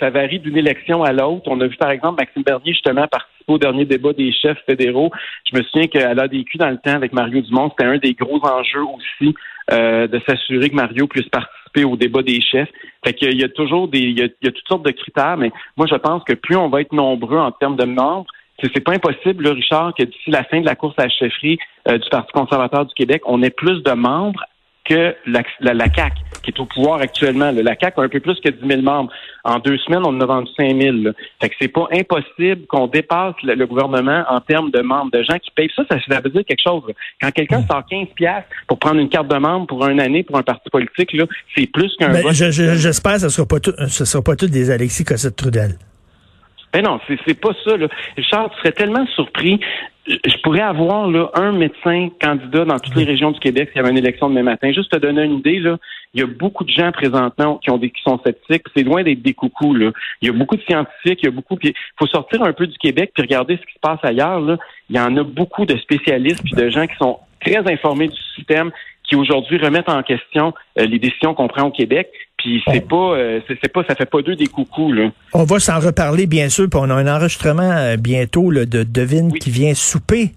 Ça 0.00 0.10
varie 0.10 0.40
d'une 0.40 0.56
élection 0.56 1.04
à 1.04 1.12
l'autre. 1.12 1.44
On 1.46 1.60
a 1.60 1.68
vu 1.68 1.76
par 1.76 1.92
exemple 1.92 2.20
Maxime 2.20 2.42
Bernier 2.42 2.72
justement 2.72 3.06
participer 3.06 3.52
au 3.52 3.58
dernier 3.58 3.84
débat 3.84 4.12
des 4.12 4.32
chefs 4.32 4.58
fédéraux. 4.66 5.12
Je 5.48 5.56
me 5.56 5.62
souviens 5.62 5.86
qu'à 5.86 6.14
l'ADQ 6.14 6.58
dans 6.58 6.70
le 6.70 6.78
temps 6.78 6.96
avec 6.96 7.12
Mario 7.12 7.40
Dumont, 7.40 7.70
c'était 7.70 7.88
un 7.88 7.98
des 7.98 8.14
gros 8.14 8.44
enjeux 8.44 8.82
aussi 8.82 9.36
euh, 9.70 10.08
de 10.08 10.20
s'assurer 10.26 10.70
que 10.70 10.74
Mario 10.74 11.06
puisse 11.06 11.28
participer 11.28 11.84
au 11.84 11.94
débat 11.94 12.22
des 12.22 12.40
chefs. 12.40 12.70
Fait 13.04 13.14
qu'il 13.14 13.40
y 13.40 13.44
a 13.44 13.48
toujours 13.48 13.86
des, 13.86 14.00
il 14.00 14.18
y 14.18 14.22
a 14.24 14.50
toutes 14.50 14.66
sortes 14.66 14.84
de 14.84 14.90
critères, 14.90 15.36
mais 15.36 15.52
moi 15.76 15.86
je 15.88 15.94
pense 15.94 16.24
que 16.24 16.32
plus 16.32 16.56
on 16.56 16.68
va 16.68 16.80
être 16.80 16.92
nombreux 16.92 17.38
en 17.38 17.52
termes 17.52 17.76
de 17.76 17.84
membres, 17.84 18.26
c'est 18.62 18.84
pas 18.84 18.92
impossible, 18.92 19.44
là, 19.44 19.52
Richard, 19.52 19.94
que 19.96 20.04
d'ici 20.04 20.30
la 20.30 20.44
fin 20.44 20.60
de 20.60 20.66
la 20.66 20.74
course 20.74 20.94
à 20.98 21.04
la 21.04 21.08
chefferie 21.08 21.58
euh, 21.88 21.98
du 21.98 22.08
Parti 22.10 22.32
conservateur 22.32 22.86
du 22.86 22.94
Québec, 22.94 23.22
on 23.24 23.42
ait 23.42 23.50
plus 23.50 23.82
de 23.82 23.92
membres 23.92 24.44
que 24.84 25.14
la, 25.26 25.42
la, 25.60 25.84
CAQ, 25.92 26.16
qui 26.42 26.50
est 26.50 26.58
au 26.58 26.64
pouvoir 26.64 27.00
actuellement. 27.00 27.52
La 27.52 27.76
CAQ 27.78 28.00
a 28.00 28.02
un 28.04 28.08
peu 28.08 28.18
plus 28.18 28.40
que 28.40 28.48
10 28.48 28.66
000 28.66 28.82
membres. 28.82 29.12
En 29.44 29.58
deux 29.58 29.78
semaines, 29.78 30.02
on 30.04 30.08
en 30.08 30.20
a 30.20 30.26
vendu 30.26 30.50
5 30.58 30.80
000. 30.80 30.96
Fait 31.40 31.48
que 31.48 31.54
c'est 31.60 31.68
pas 31.68 31.86
impossible 31.92 32.66
qu'on 32.66 32.88
dépasse 32.88 33.34
le, 33.44 33.66
gouvernement 33.66 34.24
en 34.28 34.40
termes 34.40 34.70
de 34.70 34.80
membres, 34.80 35.10
de 35.12 35.22
gens 35.22 35.38
qui 35.38 35.50
payent. 35.52 35.70
Ça, 35.76 35.84
ça, 35.88 36.20
veut 36.20 36.30
dire 36.30 36.44
quelque 36.44 36.62
chose. 36.62 36.82
Quand 37.20 37.30
quelqu'un 37.30 37.64
sort 37.66 37.84
15 37.88 38.08
pièces 38.16 38.44
pour 38.66 38.78
prendre 38.78 38.98
une 38.98 39.08
carte 39.08 39.28
de 39.28 39.36
membre 39.36 39.66
pour 39.68 39.86
une 39.86 40.00
année 40.00 40.24
pour 40.24 40.36
un 40.36 40.42
parti 40.42 40.68
politique, 40.70 41.12
là, 41.12 41.24
c'est 41.56 41.66
plus 41.66 41.94
qu'un 41.96 42.08
vote. 42.08 42.32
J'espère 42.32 43.14
que 43.14 43.18
ce 43.20 43.24
ne 43.26 43.30
sera 43.30 43.46
pas 43.46 43.60
tout, 43.60 43.74
ce 43.86 44.04
sera 44.04 44.24
pas 44.24 44.34
tout 44.34 44.48
des 44.48 44.70
Alexis 44.70 45.04
Cossette-Trudel. 45.04 45.76
Ben 46.72 46.82
non, 46.82 47.00
c'est 47.08 47.40
pas 47.40 47.50
ça. 47.64 47.76
Là. 47.76 47.88
Richard, 48.16 48.50
tu 48.50 48.58
serais 48.58 48.72
tellement 48.72 49.06
surpris. 49.14 49.60
Je 50.06 50.42
pourrais 50.42 50.62
avoir 50.62 51.08
là, 51.08 51.30
un 51.34 51.52
médecin 51.52 52.08
candidat 52.20 52.64
dans 52.64 52.78
toutes 52.78 52.94
les 52.96 53.04
régions 53.04 53.32
du 53.32 53.40
Québec 53.40 53.68
s'il 53.68 53.76
y 53.76 53.80
avait 53.80 53.90
une 53.90 53.98
élection 53.98 54.28
demain 54.28 54.42
matin. 54.42 54.72
Juste 54.72 54.90
te 54.90 54.96
donner 54.96 55.24
une 55.24 55.38
idée, 55.38 55.58
là, 55.58 55.78
il 56.14 56.20
y 56.20 56.22
a 56.24 56.26
beaucoup 56.26 56.64
de 56.64 56.70
gens 56.70 56.90
présentement 56.90 57.58
qui 57.58 57.70
ont 57.70 57.78
des 57.78 57.90
qui 57.90 58.02
sont 58.02 58.20
sceptiques. 58.24 58.64
C'est 58.74 58.82
loin 58.82 59.02
d'être 59.02 59.22
des 59.22 59.34
coucous. 59.34 59.74
Là. 59.74 59.92
Il 60.22 60.26
y 60.26 60.30
a 60.30 60.32
beaucoup 60.32 60.56
de 60.56 60.62
scientifiques, 60.62 61.20
il 61.22 61.26
y 61.26 61.28
a 61.28 61.32
beaucoup. 61.32 61.56
Il 61.62 61.72
faut 61.98 62.06
sortir 62.06 62.42
un 62.42 62.52
peu 62.52 62.66
du 62.66 62.76
Québec 62.78 63.12
puis 63.14 63.22
regarder 63.22 63.56
ce 63.56 63.66
qui 63.66 63.74
se 63.74 63.80
passe 63.80 64.00
ailleurs. 64.02 64.40
Là. 64.40 64.56
Il 64.88 64.96
y 64.96 65.00
en 65.00 65.16
a 65.16 65.22
beaucoup 65.22 65.66
de 65.66 65.76
spécialistes 65.76 66.42
puis 66.42 66.54
de 66.54 66.68
gens 66.70 66.86
qui 66.86 66.96
sont 66.96 67.18
très 67.40 67.58
informés 67.72 68.08
du 68.08 68.18
système, 68.36 68.70
qui 69.04 69.16
aujourd'hui 69.16 69.58
remettent 69.58 69.88
en 69.88 70.02
question 70.02 70.54
euh, 70.78 70.86
les 70.86 70.98
décisions 70.98 71.34
qu'on 71.34 71.48
prend 71.48 71.66
au 71.66 71.70
Québec. 71.70 72.10
Puis 72.40 72.62
c'est 72.72 72.88
pas, 72.88 73.16
euh, 73.16 73.40
c'est 73.46 73.70
pas, 73.70 73.84
ça 73.86 73.94
fait 73.94 74.06
pas 74.06 74.22
deux 74.22 74.34
des 74.34 74.46
coucous 74.46 74.92
là. 74.92 75.10
On 75.34 75.44
va 75.44 75.58
s'en 75.58 75.78
reparler 75.78 76.26
bien 76.26 76.48
sûr. 76.48 76.68
Puis 76.70 76.80
on 76.82 76.88
a 76.88 76.94
un 76.94 77.06
enregistrement 77.06 77.70
euh, 77.70 77.96
bientôt 77.96 78.50
là, 78.50 78.64
de 78.64 78.82
Devine 78.82 79.32
qui 79.34 79.50
vient 79.50 79.74
souper. 79.74 80.32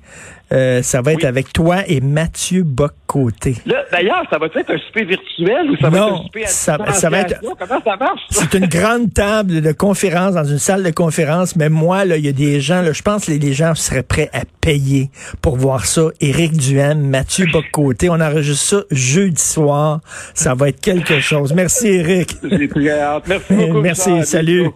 Euh, 0.51 0.81
ça 0.83 1.01
va 1.01 1.13
être 1.13 1.25
avec 1.25 1.51
toi 1.51 1.77
et 1.87 1.99
Mathieu 1.99 2.63
Boccoté. 2.63 3.55
D'ailleurs, 3.91 4.23
ça 4.29 4.37
va 4.37 4.47
être 4.47 4.69
un 4.69 4.77
souper 4.77 5.05
virtuel 5.05 5.71
ou 5.71 5.77
ça 5.77 5.89
va 5.89 5.97
être 5.97 6.13
un 6.13 6.23
souper 6.23 6.43
à 6.43 6.47
ça, 6.47 6.77
ça 6.91 7.09
va 7.09 7.19
être, 7.19 7.39
Comment 7.41 7.81
ça 7.83 7.95
marche? 7.95 8.21
C'est 8.29 8.53
une 8.53 8.67
grande 8.67 9.13
table 9.13 9.61
de 9.61 9.71
conférence 9.71 10.35
dans 10.35 10.43
une 10.43 10.59
salle 10.59 10.83
de 10.83 10.91
conférence, 10.91 11.55
mais 11.55 11.69
moi, 11.69 12.05
là, 12.05 12.17
il 12.17 12.25
y 12.25 12.29
a 12.29 12.33
des 12.33 12.59
gens, 12.61 12.83
je 12.91 13.01
pense 13.01 13.25
que 13.25 13.31
les 13.31 13.53
gens 13.53 13.73
seraient 13.73 14.03
prêts 14.03 14.29
à 14.33 14.41
payer 14.61 15.09
pour 15.41 15.57
voir 15.57 15.85
ça. 15.85 16.09
Éric 16.21 16.53
Duhem, 16.53 16.99
Mathieu 16.99 17.47
Boccoté, 17.51 18.09
on 18.09 18.19
enregistre 18.19 18.63
ça 18.63 18.83
jeudi 18.91 19.41
soir. 19.41 20.01
Ça 20.33 20.53
va 20.53 20.69
être 20.69 20.81
quelque 20.81 21.19
chose. 21.19 21.53
Merci, 21.53 21.87
Éric. 21.87 22.37
J'ai 22.43 22.67
très 22.67 22.89
hâte. 22.89 23.23
Merci 23.27 23.53
beaucoup. 23.55 23.81
Merci, 23.81 24.23
salut. 24.23 24.69